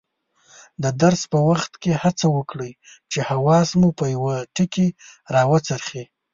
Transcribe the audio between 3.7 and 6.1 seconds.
مو په یوه ټکي راوڅرخي.